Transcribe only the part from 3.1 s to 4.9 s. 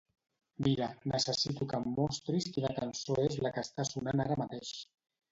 és la que està sonant ara mateix.